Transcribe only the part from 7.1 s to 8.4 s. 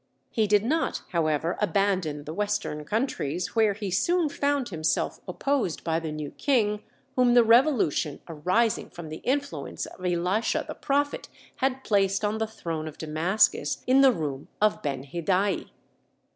whom the revolution